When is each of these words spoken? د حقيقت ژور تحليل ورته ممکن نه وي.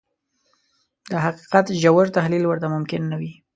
د 1.09 1.11
حقيقت 1.25 1.65
ژور 1.81 2.05
تحليل 2.17 2.43
ورته 2.47 2.67
ممکن 2.75 3.01
نه 3.11 3.15
وي. 3.21 3.31